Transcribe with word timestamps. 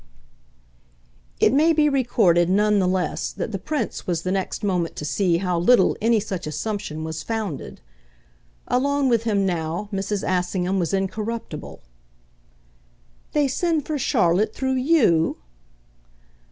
XV 0.01 1.37
It 1.45 1.53
may 1.53 1.73
be 1.73 1.87
recorded 1.87 2.49
none 2.49 2.79
the 2.79 2.87
less 2.87 3.31
that 3.31 3.51
the 3.51 3.59
Prince 3.59 4.07
was 4.07 4.23
the 4.23 4.31
next 4.31 4.63
moment 4.63 4.95
to 4.95 5.05
see 5.05 5.37
how 5.37 5.59
little 5.59 5.95
any 6.01 6.19
such 6.19 6.47
assumption 6.47 7.03
was 7.03 7.21
founded. 7.21 7.81
Alone 8.67 9.09
with 9.09 9.25
him 9.25 9.45
now 9.45 9.89
Mrs. 9.93 10.23
Assingham 10.27 10.79
was 10.79 10.91
incorruptible. 10.91 11.83
"They 13.33 13.47
send 13.47 13.85
for 13.85 13.99
Charlotte 13.99 14.55
through 14.55 14.73
YOU?" 14.73 15.37